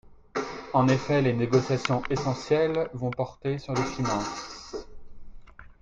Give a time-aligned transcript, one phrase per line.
[0.73, 4.75] En effet, les négociations essentielles vont porter sur les finances.